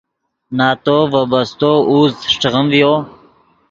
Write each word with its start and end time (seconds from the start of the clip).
نتو 0.57 0.97
ڤے 1.11 1.21
بستو 1.31 1.71
اوزد 1.89 2.19
اݰٹغیم 2.27 2.65
ڤیو 2.73 2.93